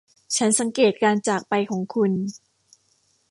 [0.37, 2.11] ฉันสังเกตุการจากไปของคุณ